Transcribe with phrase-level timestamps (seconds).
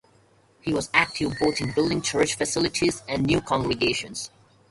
[0.61, 4.31] He was active both in building church facilities and new congregations.